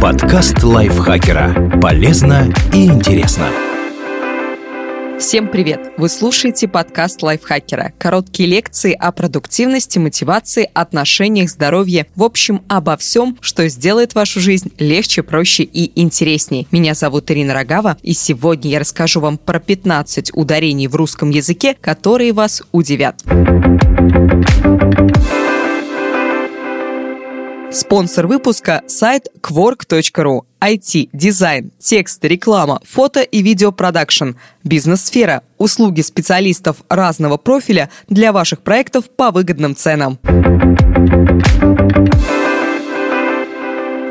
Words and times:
Подкаст 0.00 0.62
лайфхакера. 0.64 1.78
Полезно 1.80 2.52
и 2.72 2.86
интересно. 2.86 3.48
Всем 5.20 5.48
привет! 5.48 5.92
Вы 5.96 6.08
слушаете 6.08 6.66
подкаст 6.66 7.22
лайфхакера. 7.22 7.92
Короткие 7.98 8.48
лекции 8.48 8.92
о 8.92 9.12
продуктивности, 9.12 10.00
мотивации, 10.00 10.68
отношениях, 10.74 11.50
здоровье. 11.50 12.06
В 12.16 12.24
общем, 12.24 12.62
обо 12.68 12.96
всем, 12.96 13.38
что 13.40 13.68
сделает 13.68 14.16
вашу 14.16 14.40
жизнь 14.40 14.72
легче, 14.78 15.22
проще 15.22 15.62
и 15.62 15.92
интереснее. 16.00 16.66
Меня 16.72 16.94
зовут 16.94 17.30
Ирина 17.30 17.54
Рогава, 17.54 17.96
и 18.02 18.12
сегодня 18.12 18.72
я 18.72 18.80
расскажу 18.80 19.20
вам 19.20 19.38
про 19.38 19.60
15 19.60 20.32
ударений 20.34 20.88
в 20.88 20.96
русском 20.96 21.30
языке, 21.30 21.76
которые 21.80 22.32
вас 22.32 22.62
удивят. 22.72 23.22
Спонсор 27.74 28.28
выпуска– 28.28 28.82
сайт 28.86 29.26
quark.ru. 29.42 30.42
IT, 30.60 31.08
дизайн, 31.12 31.72
текст, 31.80 32.24
реклама, 32.24 32.80
фото 32.84 33.20
и 33.20 33.42
видеопродакшн, 33.42 34.30
бизнес-сфера, 34.62 35.42
услуги 35.58 36.00
специалистов 36.02 36.76
разного 36.88 37.36
профиля 37.36 37.90
для 38.08 38.32
ваших 38.32 38.62
проектов 38.62 39.10
по 39.10 39.32
выгодным 39.32 39.74
ценам. 39.74 40.20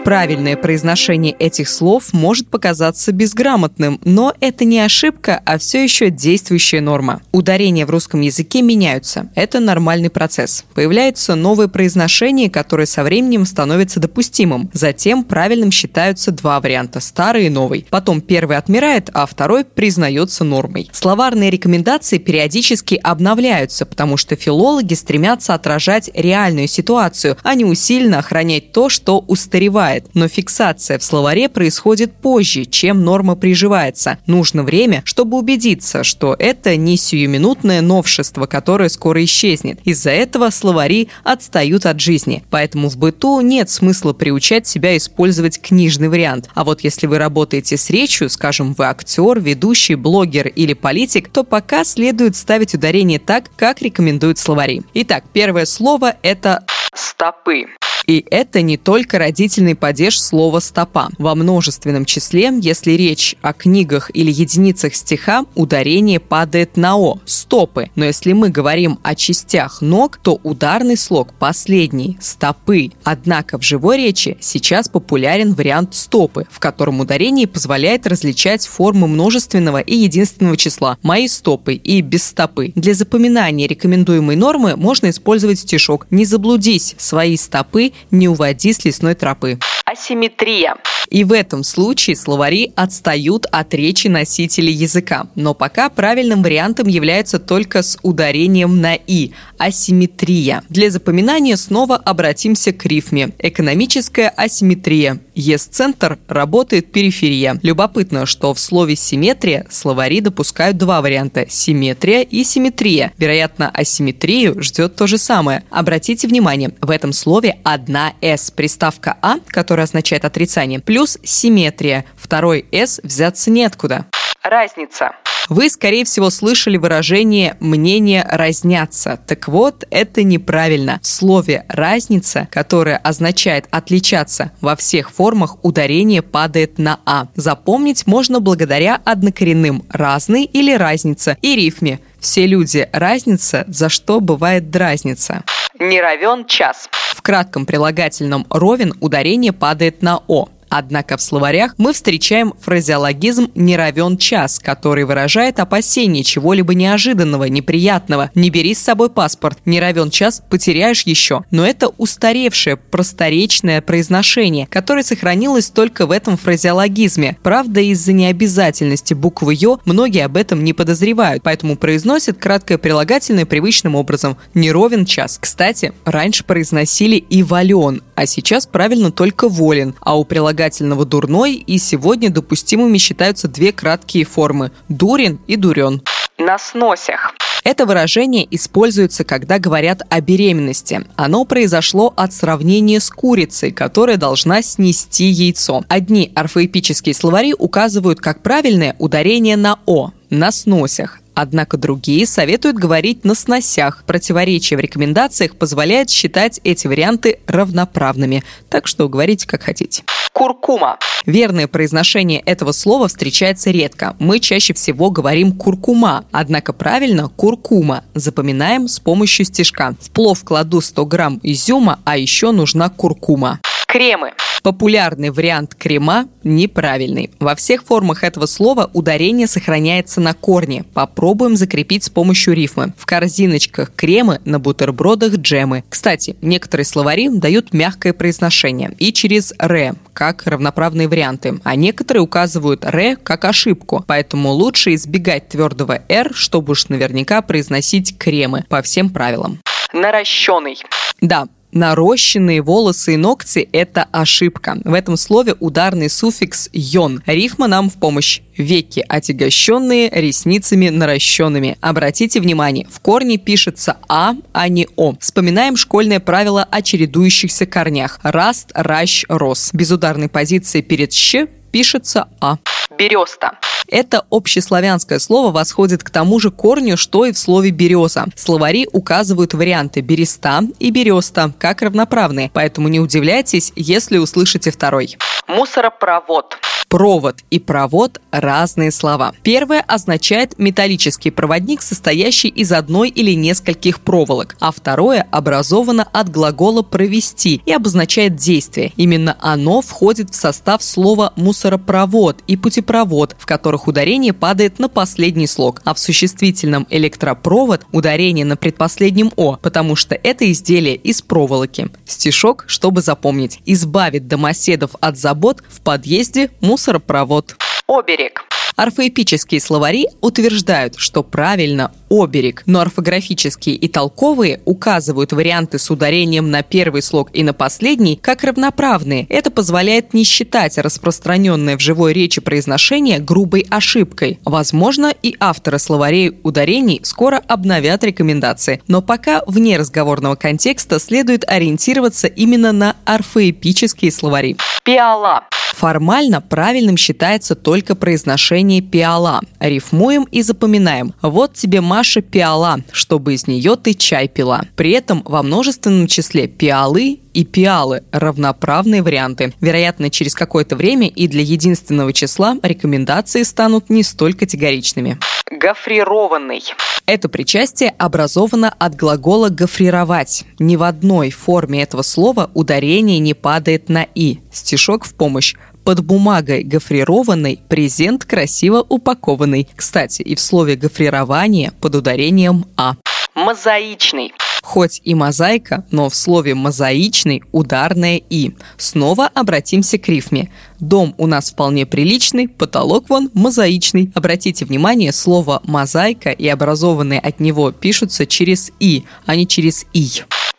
Правильное 0.03 0.57
произношение 0.57 1.33
этих 1.39 1.69
слов 1.69 2.11
может 2.11 2.49
показаться 2.49 3.13
безграмотным, 3.13 4.01
но 4.03 4.33
это 4.41 4.65
не 4.65 4.81
ошибка, 4.81 5.41
а 5.45 5.57
все 5.57 5.81
еще 5.81 6.09
действующая 6.09 6.81
норма. 6.81 7.21
Ударения 7.31 7.85
в 7.85 7.89
русском 7.89 8.19
языке 8.19 8.61
меняются. 8.61 9.29
Это 9.33 9.61
нормальный 9.61 10.09
процесс. 10.09 10.65
Появляется 10.73 11.35
новое 11.35 11.69
произношение, 11.69 12.49
которое 12.49 12.85
со 12.85 13.03
временем 13.03 13.45
становится 13.45 14.01
допустимым. 14.01 14.69
Затем 14.73 15.23
правильным 15.23 15.71
считаются 15.71 16.31
два 16.31 16.59
варианта– 16.59 16.99
старый 17.01 17.45
и 17.45 17.49
новый. 17.49 17.87
Потом 17.89 18.19
первый 18.19 18.57
отмирает, 18.57 19.09
а 19.13 19.25
второй 19.25 19.63
признается 19.63 20.43
нормой. 20.43 20.89
Словарные 20.91 21.49
рекомендации 21.49 22.17
периодически 22.17 22.99
обновляются, 23.01 23.85
потому 23.85 24.17
что 24.17 24.35
филологи 24.35 24.95
стремятся 24.95 25.53
отражать 25.53 26.11
реальную 26.13 26.67
ситуацию, 26.67 27.37
а 27.41 27.55
не 27.55 27.63
усиленно 27.63 28.19
охранять 28.19 28.73
то, 28.73 28.89
что 28.89 29.19
устаревает 29.19 29.92
бывает, 29.93 30.05
но 30.13 30.27
фиксация 30.27 30.97
в 30.97 31.03
словаре 31.03 31.49
происходит 31.49 32.13
позже, 32.13 32.65
чем 32.65 33.03
норма 33.03 33.35
приживается. 33.35 34.17
Нужно 34.25 34.63
время, 34.63 35.01
чтобы 35.05 35.37
убедиться, 35.37 36.03
что 36.03 36.35
это 36.37 36.75
не 36.75 36.97
сиюминутное 36.97 37.81
новшество, 37.81 38.45
которое 38.45 38.89
скоро 38.89 39.23
исчезнет. 39.23 39.79
Из-за 39.85 40.11
этого 40.11 40.49
словари 40.49 41.09
отстают 41.23 41.85
от 41.85 41.99
жизни. 41.99 42.43
Поэтому 42.49 42.89
в 42.89 42.97
быту 42.97 43.41
нет 43.41 43.69
смысла 43.69 44.13
приучать 44.13 44.67
себя 44.67 44.97
использовать 44.97 45.61
книжный 45.61 46.09
вариант. 46.09 46.49
А 46.53 46.63
вот 46.63 46.81
если 46.81 47.07
вы 47.07 47.17
работаете 47.17 47.77
с 47.77 47.89
речью, 47.89 48.29
скажем, 48.29 48.73
вы 48.73 48.85
актер, 48.85 49.39
ведущий, 49.39 49.95
блогер 49.95 50.47
или 50.47 50.73
политик, 50.73 51.29
то 51.29 51.43
пока 51.43 51.83
следует 51.83 52.35
ставить 52.35 52.73
ударение 52.73 53.19
так, 53.19 53.49
как 53.55 53.81
рекомендуют 53.81 54.37
словари. 54.37 54.81
Итак, 54.93 55.25
первое 55.33 55.65
слово– 55.65 56.15
это 56.21 56.63
стопы. 56.93 57.65
И 58.07 58.25
это 58.29 58.61
не 58.61 58.77
только 58.77 59.17
родительный 59.17 59.75
падеж 59.75 60.21
слова 60.21 60.59
«стопа». 60.59 61.09
Во 61.17 61.35
множественном 61.35 62.05
числе, 62.05 62.51
если 62.59 62.91
речь 62.91 63.35
о 63.41 63.53
книгах 63.53 64.11
или 64.13 64.31
единицах 64.31 64.95
стиха, 64.95 65.45
ударение 65.55 66.19
падает 66.19 66.75
на 66.77 66.97
«о»– 66.97 67.19
стопы. 67.25 67.89
Но 67.95 68.05
если 68.05 68.33
мы 68.33 68.49
говорим 68.49 68.99
о 69.03 69.15
частях 69.15 69.81
ног, 69.81 70.17
то 70.21 70.39
ударный 70.43 70.97
слог 70.97 71.33
последний– 71.33 72.17
стопы. 72.21 72.91
Однако 73.03 73.57
в 73.57 73.63
живой 73.63 73.97
речи 73.97 74.37
сейчас 74.41 74.89
популярен 74.89 75.53
вариант 75.53 75.95
стопы, 75.95 76.45
в 76.49 76.59
котором 76.59 76.99
ударение 76.99 77.47
позволяет 77.47 78.05
различать 78.07 78.67
формы 78.67 79.07
множественного 79.07 79.79
и 79.79 79.95
единственного 79.95 80.57
числа– 80.57 80.97
мои 81.03 81.27
стопы 81.27 81.75
и 81.75 82.01
без 82.01 82.23
стопы. 82.23 82.73
Для 82.75 82.93
запоминания 82.93 83.67
рекомендуемой 83.67 84.35
нормы 84.35 84.75
можно 84.75 85.09
использовать 85.09 85.59
стишок 85.59 86.07
«Не 86.09 86.25
заблудись, 86.25 86.95
свои 86.97 87.37
стопы 87.37 87.92
не 88.11 88.27
уводи 88.27 88.73
с 88.73 88.85
лесной 88.85 89.15
тропы. 89.15 89.59
Асимметрия. 89.85 90.75
И 91.13 91.23
в 91.23 91.31
этом 91.31 91.63
случае 91.63 92.15
словари 92.15 92.73
отстают 92.75 93.45
от 93.51 93.75
речи 93.75 94.07
носителей 94.07 94.73
языка. 94.73 95.27
Но 95.35 95.53
пока 95.53 95.89
правильным 95.89 96.41
вариантом 96.41 96.87
является 96.87 97.37
только 97.37 97.83
с 97.83 97.99
ударением 98.01 98.81
на 98.81 98.95
«и»– 98.95 99.31
асимметрия. 99.59 100.63
Для 100.69 100.89
запоминания 100.89 101.55
снова 101.55 101.97
обратимся 101.97 102.73
к 102.73 102.83
рифме. 102.87 103.29
Экономическая 103.37 104.27
асимметрия. 104.29 105.19
Есть-центр, 105.35 106.17
работает 106.27 106.91
периферия. 106.91 107.59
Любопытно, 107.61 108.25
что 108.25 108.51
в 108.55 108.59
слове 108.59 108.95
«симметрия» 108.95 109.67
словари 109.69 110.19
допускают 110.19 110.77
два 110.77 110.99
варианта– 111.01 111.45
симметрия 111.49 112.21
и 112.21 112.43
симметрия. 112.43 113.13
Вероятно, 113.19 113.69
асимметрию 113.69 114.59
ждет 114.63 114.95
то 114.95 115.05
же 115.05 115.19
самое. 115.19 115.63
Обратите 115.69 116.27
внимание, 116.27 116.73
в 116.81 116.89
этом 116.89 117.13
слове 117.13 117.59
одна 117.63 118.13
«с». 118.19 118.49
Приставка 118.49 119.15
«а», 119.21 119.37
которая 119.47 119.85
означает 119.85 120.25
отрицание, 120.25 120.79
плюс 120.79 121.02
симметрия. 121.23 122.05
Второй 122.15 122.65
«с» 122.71 122.99
взяться 123.03 123.51
неоткуда. 123.51 124.05
Разница. 124.41 125.11
Вы, 125.49 125.69
скорее 125.69 126.05
всего, 126.05 126.29
слышали 126.29 126.77
выражение 126.77 127.57
«мнения 127.59 128.25
разнятся». 128.29 129.19
Так 129.27 129.49
вот, 129.49 129.83
это 129.91 130.23
неправильно. 130.23 130.99
В 131.01 131.07
слове 131.07 131.65
«разница», 131.67 132.47
которое 132.49 132.95
означает 132.97 133.67
«отличаться», 133.69 134.51
во 134.61 134.77
всех 134.77 135.11
формах 135.11 135.57
ударение 135.63 136.21
падает 136.21 136.77
на 136.77 136.99
«а». 137.05 137.27
Запомнить 137.35 138.07
можно 138.07 138.39
благодаря 138.39 139.01
однокоренным 139.03 139.83
«разный» 139.89 140.45
или 140.45 140.73
«разница» 140.73 141.37
и 141.41 141.55
рифме. 141.55 141.99
Все 142.19 142.47
люди 142.47 142.87
разница, 142.93 143.65
за 143.67 143.89
что 143.89 144.21
бывает 144.21 144.71
дразнится. 144.71 145.43
Не 145.77 145.99
равен 145.99 146.45
час. 146.45 146.87
В 146.91 147.21
кратком 147.21 147.65
прилагательном 147.65 148.47
«ровен» 148.49 148.93
ударение 149.01 149.51
падает 149.51 150.01
на 150.01 150.21
«о». 150.27 150.47
Однако 150.75 151.17
в 151.17 151.21
словарях 151.21 151.75
мы 151.77 151.93
встречаем 151.93 152.55
фразеологизм 152.59 153.51
«не 153.53 153.77
равен 153.77 154.17
час», 154.17 154.57
который 154.57 155.03
выражает 155.03 155.59
опасение 155.59 156.23
чего-либо 156.23 156.73
неожиданного, 156.73 157.43
неприятного. 157.43 158.31
Не 158.33 158.49
бери 158.49 158.73
с 158.73 158.79
собой 158.79 159.11
паспорт, 159.11 159.59
не 159.65 159.79
равен 159.79 160.09
час, 160.09 160.41
потеряешь 160.49 161.03
еще. 161.03 161.43
Но 161.51 161.63
это 161.63 161.89
устаревшее, 161.99 162.77
просторечное 162.77 163.83
произношение, 163.83 164.65
которое 164.65 165.03
сохранилось 165.03 165.69
только 165.69 166.07
в 166.07 166.11
этом 166.11 166.37
фразеологизме. 166.37 167.37
Правда, 167.43 167.79
из-за 167.81 168.13
необязательности 168.13 169.13
буквы 169.13 169.53
«ё» 169.53 169.79
многие 169.85 170.25
об 170.25 170.37
этом 170.37 170.63
не 170.63 170.73
подозревают, 170.73 171.43
поэтому 171.43 171.77
произносят 171.77 172.39
краткое 172.39 172.79
прилагательное 172.79 173.45
привычным 173.45 173.93
образом 173.93 174.37
«не 174.55 174.71
ровен 174.71 175.05
час». 175.05 175.37
Кстати, 175.39 175.93
раньше 176.03 176.43
произносили 176.43 177.17
и 177.17 177.43
«вален», 177.43 178.01
а 178.15 178.25
сейчас 178.25 178.65
правильно 178.65 179.11
только 179.11 179.49
«волен», 179.49 179.95
а 180.01 180.17
у 180.17 180.25
прилагательного 180.25 181.05
«дурной» 181.05 181.55
и 181.55 181.77
сегодня 181.77 182.29
допустимыми 182.29 182.97
считаются 182.97 183.47
две 183.47 183.71
краткие 183.71 184.25
формы– 184.25 184.71
«дурен» 184.89 185.39
и 185.47 185.55
«дурен». 185.55 186.01
На 186.37 186.57
сносях. 186.57 187.33
Это 187.63 187.85
выражение 187.85 188.45
используется, 188.51 189.23
когда 189.23 189.57
говорят 189.57 190.01
о 190.09 190.19
беременности. 190.19 191.05
Оно 191.15 191.45
произошло 191.45 192.13
от 192.17 192.33
сравнения 192.33 192.99
с 192.99 193.09
курицей, 193.09 193.71
которая 193.71 194.17
должна 194.17 194.61
снести 194.61 195.25
яйцо. 195.25 195.85
Одни 195.87 196.31
орфоэпические 196.35 197.15
словари 197.15 197.53
указывают 197.57 198.19
как 198.19 198.41
правильное 198.41 198.95
ударение 198.99 199.55
на 199.55 199.79
«о» 199.85 200.11
на 200.29 200.51
сносях, 200.51 201.19
Однако 201.35 201.77
другие 201.77 202.25
советуют 202.25 202.77
говорить 202.77 203.23
на 203.23 203.35
сносях. 203.35 204.03
Противоречие 204.05 204.77
в 204.77 204.79
рекомендациях 204.79 205.55
позволяет 205.55 206.09
считать 206.09 206.59
эти 206.63 206.87
варианты 206.87 207.39
равноправными. 207.47 208.43
Так 208.69 208.87
что 208.87 209.09
говорите 209.09 209.47
как 209.47 209.63
хотите. 209.63 210.03
Куркума. 210.33 210.97
Верное 211.25 211.67
произношение 211.67 212.39
этого 212.39 212.71
слова 212.71 213.07
встречается 213.07 213.71
редко. 213.71 214.15
Мы 214.19 214.39
чаще 214.39 214.73
всего 214.73 215.09
говорим 215.09 215.53
куркума, 215.53 216.25
однако 216.31 216.73
правильно 216.73 217.29
куркума. 217.29 218.03
Запоминаем 218.13 218.87
с 218.87 218.99
помощью 218.99 219.45
стежка. 219.45 219.95
В 220.01 220.09
плов 220.09 220.43
кладу 220.43 220.81
100 220.81 221.05
грамм 221.05 221.39
изюма, 221.43 221.99
а 222.03 222.17
еще 222.17 222.51
нужна 222.51 222.89
куркума. 222.89 223.59
Кремы. 223.87 224.33
Популярный 224.63 225.29
вариант 225.29 225.75
крема 225.75 226.29
неправильный. 226.45 227.31
Во 227.39 227.53
всех 227.53 227.83
формах 227.83 228.23
этого 228.23 228.45
слова 228.45 228.89
ударение 228.93 229.45
сохраняется 229.45 230.21
на 230.21 230.33
корне. 230.33 230.85
Попробуем 230.93 231.57
закрепить 231.57 232.05
с 232.05 232.09
помощью 232.09 232.53
рифмы. 232.53 232.93
В 232.97 233.05
корзиночках 233.05 233.93
кремы, 233.93 234.39
на 234.45 234.59
бутербродах 234.59 235.35
джемы. 235.35 235.83
Кстати, 235.89 236.37
некоторые 236.41 236.85
словари 236.85 237.27
дают 237.27 237.73
мягкое 237.73 238.13
произношение 238.13 238.95
и 238.99 239.11
через 239.11 239.53
«ре», 239.59 239.95
как 240.13 240.47
равноправные 240.47 241.09
варианты, 241.09 241.59
а 241.65 241.75
некоторые 241.75 242.21
указывают 242.21 242.85
«ре» 242.85 243.17
как 243.17 243.43
ошибку, 243.43 244.05
поэтому 244.07 244.51
лучше 244.51 244.93
избегать 244.93 245.49
твердого 245.49 246.03
«р», 246.07 246.31
чтобы 246.33 246.71
уж 246.71 246.87
наверняка 246.87 247.41
произносить 247.41 248.17
кремы 248.17 248.63
по 248.69 248.81
всем 248.81 249.09
правилам. 249.09 249.59
Наращенный. 249.91 250.77
Да, 251.21 251.47
Нарощенные 251.73 252.61
волосы 252.61 253.15
и 253.15 253.17
ногти– 253.17 253.67
это 253.71 254.07
ошибка. 254.11 254.77
В 254.83 254.93
этом 254.93 255.17
слове 255.17 255.55
ударный 255.59 256.07
суффикс 256.07 256.69
«ён». 256.71 257.23
Рифма 257.25 257.65
нам 257.67 257.89
в 257.89 257.95
помощь. 257.95 258.41
Веки 258.55 259.03
отягощенные, 259.09 260.11
ресницами 260.11 260.89
наращенными. 260.89 261.77
Обратите 261.81 262.39
внимание, 262.39 262.87
в 262.91 262.99
корне 262.99 263.37
пишется 263.37 263.97
«а», 264.07 264.35
а 264.53 264.67
не 264.69 264.87
«о». 264.97 265.15
Вспоминаем 265.19 265.75
школьное 265.75 266.19
правило 266.19 266.63
о 266.63 266.83
чередующихся 266.83 267.65
корнях. 267.65 268.19
Раст, 268.21 268.69
ращ, 268.75 269.25
рос. 269.27 269.71
Без 269.73 269.89
ударной 269.89 270.29
позиции 270.29 270.81
перед 270.81 271.11
«щ» 271.11 271.47
пишется 271.71 272.27
«а». 272.39 272.57
Береста. 272.99 273.57
Это 273.87 274.25
общеславянское 274.29 275.19
слово 275.19 275.51
восходит 275.51 276.03
к 276.03 276.09
тому 276.09 276.39
же 276.39 276.51
корню, 276.51 276.97
что 276.97 277.25
и 277.25 277.31
в 277.31 277.37
слове 277.37 277.71
«береза». 277.71 278.25
Словари 278.35 278.87
указывают 278.91 279.53
варианты 279.53 280.01
«береста» 280.01 280.61
и 280.79 280.89
«береста» 280.89 281.53
как 281.57 281.81
равноправные, 281.81 282.51
поэтому 282.53 282.87
не 282.87 282.99
удивляйтесь, 282.99 283.71
если 283.75 284.17
услышите 284.17 284.71
второй. 284.71 285.17
Мусоропровод. 285.47 286.57
Провод 286.93 287.37
и 287.49 287.57
провод– 287.57 288.21
разные 288.31 288.91
слова. 288.91 289.33
Первое 289.41 289.79
означает 289.79 290.59
металлический 290.59 291.31
проводник, 291.31 291.81
состоящий 291.81 292.49
из 292.49 292.71
одной 292.71 293.09
или 293.09 293.31
нескольких 293.31 293.99
проволок, 293.99 294.55
а 294.59 294.71
второе 294.71 295.25
образовано 295.31 296.07
от 296.13 296.29
глагола 296.29 296.83
«провести» 296.83 297.63
и 297.65 297.73
обозначает 297.73 298.35
действие. 298.35 298.93
Именно 298.95 299.35
оно 299.39 299.81
входит 299.81 300.29
в 300.29 300.35
состав 300.35 300.83
слова 300.83 301.33
«мусоропровод» 301.35 302.43
и 302.45 302.55
«путепровод», 302.55 303.35
в 303.39 303.47
которых 303.47 303.87
ударение 303.87 304.33
падает 304.33 304.77
на 304.77 304.87
последний 304.87 305.47
слог, 305.47 305.81
а 305.85 305.95
в 305.95 305.99
существительном 305.99 306.85
«электропровод» 306.91 307.87
ударение 307.91 308.45
на 308.45 308.55
предпоследнем 308.55 309.31
«о», 309.35 309.55
потому 309.55 309.95
что 309.95 310.13
это 310.13 310.51
изделие 310.51 310.97
из 310.97 311.23
проволоки. 311.23 311.89
Стишок, 312.05 312.65
чтобы 312.67 313.01
запомнить. 313.01 313.61
Избавит 313.65 314.27
домоседов 314.27 314.91
от 315.01 315.17
забот 315.17 315.63
в 315.67 315.81
подъезде 315.81 316.51
мусор 316.61 316.82
мусоропровод. 316.83 317.55
Оберег. 317.87 318.43
Орфоэпические 318.75 319.61
словари 319.61 320.07
утверждают, 320.21 320.95
что 320.97 321.23
правильно 321.23 321.91
оберег, 322.09 322.63
но 322.65 322.81
орфографические 322.81 323.75
и 323.75 323.87
толковые 323.87 324.61
указывают 324.65 325.31
варианты 325.31 325.79
с 325.79 325.89
ударением 325.89 326.51
на 326.51 326.63
первый 326.63 327.01
слог 327.01 327.29
и 327.33 327.43
на 327.43 327.53
последний 327.53 328.15
как 328.15 328.43
равноправные. 328.43 329.25
Это 329.29 329.51
позволяет 329.51 330.13
не 330.13 330.23
считать 330.23 330.77
распространенное 330.77 331.77
в 331.77 331.81
живой 331.81 332.13
речи 332.13 332.41
произношение 332.41 333.19
грубой 333.19 333.65
ошибкой. 333.69 334.39
Возможно, 334.45 335.13
и 335.21 335.35
авторы 335.39 335.79
словарей 335.79 336.37
ударений 336.43 336.99
скоро 337.03 337.41
обновят 337.47 338.03
рекомендации, 338.03 338.81
но 338.87 339.01
пока 339.01 339.43
вне 339.47 339.77
разговорного 339.77 340.35
контекста 340.35 340.99
следует 340.99 341.47
ориентироваться 341.49 342.27
именно 342.27 342.71
на 342.71 342.95
орфоэпические 343.05 344.11
словари. 344.11 344.57
Пиала. 344.83 345.43
Формально 345.73 346.39
правильным 346.39 346.97
считается 346.97 347.55
только 347.55 347.95
произношение 347.95 348.62
пиала. 348.81 349.41
Рифмуем 349.59 350.23
и 350.23 350.41
запоминаем. 350.41 351.13
Вот 351.21 351.53
тебе, 351.53 351.81
Маша, 351.81 352.21
пиала, 352.21 352.79
чтобы 352.91 353.33
из 353.33 353.47
нее 353.47 353.75
ты 353.75 353.93
чай 353.93 354.27
пила. 354.27 354.61
При 354.75 354.91
этом 354.91 355.21
во 355.25 355.43
множественном 355.43 356.07
числе 356.07 356.47
пиалы 356.47 357.19
и 357.33 357.45
пиалы– 357.45 358.03
равноправные 358.11 359.01
варианты. 359.01 359.53
Вероятно, 359.59 360.09
через 360.09 360.35
какое-то 360.35 360.75
время 360.75 361.07
и 361.07 361.27
для 361.27 361.41
единственного 361.41 362.13
числа 362.13 362.57
рекомендации 362.61 363.43
станут 363.43 363.89
не 363.89 364.03
столь 364.03 364.33
категоричными. 364.33 365.17
Гофрированный. 365.51 366.63
Это 367.05 367.27
причастие 367.27 367.93
образовано 367.97 368.73
от 368.79 368.95
глагола 368.95 369.49
«гофрировать». 369.49 370.45
Ни 370.57 370.77
в 370.77 370.83
одной 370.83 371.31
форме 371.31 371.83
этого 371.83 372.01
слова 372.01 372.49
ударение 372.53 373.19
не 373.19 373.33
падает 373.33 373.89
на 373.89 374.03
«и». 374.15 374.39
Стишок 374.51 375.03
в 375.03 375.13
помощь. 375.13 375.55
Под 375.83 375.99
бумагой 376.03 376.63
гофрированной 376.63 377.59
презент 377.67 378.23
красиво 378.23 378.85
упакованный. 378.87 379.67
Кстати, 379.75 380.21
и 380.21 380.35
в 380.35 380.39
слове 380.39 380.75
гофрирование 380.75 381.73
под 381.81 381.95
ударением 381.95 382.65
«а». 382.77 382.93
Мозаичный. 383.35 384.31
Хоть 384.61 385.01
и 385.03 385.13
мозаика, 385.13 385.85
но 385.91 386.09
в 386.09 386.15
слове 386.15 386.55
«мозаичный» 386.55 387.43
ударное 387.51 388.21
«и». 388.29 388.53
Снова 388.77 389.27
обратимся 389.33 389.97
к 389.97 390.07
рифме. 390.07 390.49
Дом 390.79 391.15
у 391.17 391.27
нас 391.27 391.51
вполне 391.51 391.85
приличный, 391.85 392.47
потолок 392.47 393.09
вон 393.09 393.29
мозаичный. 393.33 394.09
Обратите 394.15 394.63
внимание, 394.63 395.11
слово 395.11 395.61
«мозаика» 395.65 396.31
и 396.31 396.47
образованные 396.47 397.19
от 397.19 397.41
него 397.41 397.71
пишутся 397.73 398.25
через 398.25 398.71
«и», 398.79 399.03
а 399.25 399.35
не 399.35 399.45
через 399.45 399.85
«и». 399.91 400.07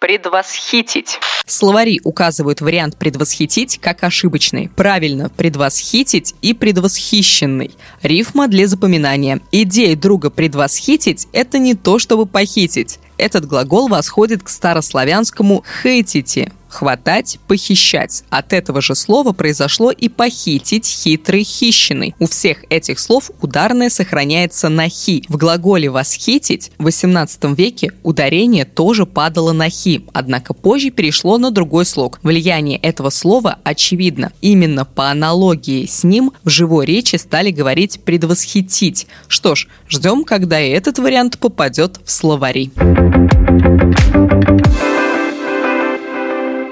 Предвосхитить. 0.04 1.18
Словари 1.46 1.98
указывают 2.04 2.60
вариант 2.60 2.98
«предвосхитить» 2.98 3.78
как 3.78 4.04
ошибочный. 4.04 4.68
Правильно, 4.68 5.30
«предвосхитить» 5.30 6.34
и 6.42 6.52
«предвосхищенный». 6.52 7.70
Рифма 8.02 8.46
для 8.46 8.68
запоминания. 8.68 9.40
Идея 9.50 9.96
друга 9.96 10.28
«предвосхитить»— 10.28 11.26
это 11.32 11.58
не 11.58 11.74
то, 11.74 11.98
чтобы 11.98 12.26
похитить. 12.26 12.98
Этот 13.16 13.46
глагол 13.46 13.88
восходит 13.88 14.42
к 14.42 14.50
старославянскому 14.50 15.64
«хейтите», 15.82 16.52
хватать, 16.74 17.38
похищать. 17.46 18.24
От 18.30 18.52
этого 18.52 18.82
же 18.82 18.94
слова 18.94 19.32
произошло 19.32 19.90
и 19.90 20.08
похитить, 20.08 20.86
хитрый, 20.86 21.44
хищенный. 21.44 22.14
У 22.18 22.26
всех 22.26 22.64
этих 22.68 22.98
слов 22.98 23.30
ударное 23.40 23.88
сохраняется 23.88 24.68
на 24.68 24.88
хи. 24.88 25.24
В 25.28 25.36
глаголе 25.36 25.88
восхитить 25.88 26.72
в 26.78 26.86
XVIII 26.88 27.54
веке 27.54 27.92
ударение 28.02 28.64
тоже 28.64 29.06
падало 29.06 29.52
на 29.52 29.70
хи, 29.70 30.04
однако 30.12 30.52
позже 30.52 30.90
перешло 30.90 31.38
на 31.38 31.50
другой 31.50 31.86
слог. 31.86 32.18
Влияние 32.22 32.78
этого 32.78 33.10
слова 33.10 33.58
очевидно. 33.64 34.32
Именно 34.40 34.84
по 34.84 35.10
аналогии 35.10 35.86
с 35.86 36.04
ним 36.04 36.32
в 36.42 36.50
живой 36.50 36.86
речи 36.86 37.16
стали 37.16 37.50
говорить 37.50 38.00
предвосхитить. 38.04 39.06
Что 39.28 39.54
ж, 39.54 39.68
ждем, 39.88 40.24
когда 40.24 40.60
и 40.60 40.70
этот 40.70 40.98
вариант 40.98 41.38
попадет 41.38 42.00
в 42.04 42.10
словари. 42.10 42.72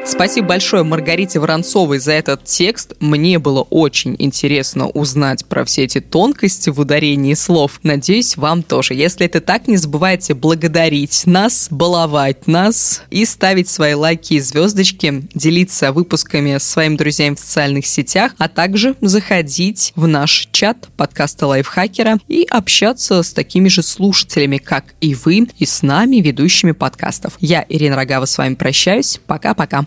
Спасибо 0.05 0.49
большое 0.49 0.83
Маргарите 0.83 1.39
Воронцовой 1.39 1.99
за 1.99 2.13
этот 2.13 2.45
текст. 2.45 2.95
Мне 2.99 3.39
было 3.39 3.63
очень 3.63 4.17
интересно 4.19 4.89
узнать 4.89 5.47
про 5.47 5.65
все 5.65 5.85
эти 5.85 6.01
тонкости 6.01 6.71
в 6.71 6.81
ударении 6.81 7.35
слов. 7.35 7.79
Надеюсь, 7.85 8.37
вам 8.37 8.65
тоже. 8.65 8.95
Если 8.95 9.27
это 9.27 9.41
так, 9.41 9.69
не 9.69 9.77
забывайте 9.77 10.35
благодарить 10.35 11.23
нас, 11.27 11.69
баловать 11.71 12.49
нас 12.49 13.03
и 13.11 13.25
ставить 13.25 13.69
свои 13.69 13.95
лайки 13.95 14.35
и 14.35 14.41
звездочки, 14.41 15.25
делиться 15.35 15.93
выпусками 15.93 16.59
с 16.59 16.65
своими 16.65 16.97
друзьями 16.97 17.37
в 17.37 17.41
социальных 17.41 17.87
сетях, 17.87 18.35
а 18.39 18.49
также 18.49 18.97
заходить 19.01 19.93
в 19.95 20.09
наш 20.09 20.49
чат 20.51 20.89
подкаста 20.97 21.47
Лайфхакера 21.47 22.19
и 22.27 22.45
общаться 22.51 23.23
с 23.23 23.33
такими 23.33 23.69
же 23.69 23.83
слушателями, 23.83 24.59
как 24.59 24.95
и 25.01 25.15
вы, 25.15 25.47
и 25.59 25.65
с 25.65 25.83
нами, 25.83 26.17
ведущими 26.17 26.73
подкастов. 26.73 27.35
Я, 27.41 27.65
Ирина 27.69 27.95
Рогава, 27.97 28.27
с 28.27 28.37
вами 28.37 28.55
прощаюсь. 28.55 29.21
Пока-пока. 29.27 29.87